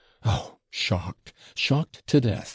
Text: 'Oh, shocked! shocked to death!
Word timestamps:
'Oh, 0.25 0.57
shocked! 0.71 1.31
shocked 1.53 2.07
to 2.07 2.19
death! 2.19 2.49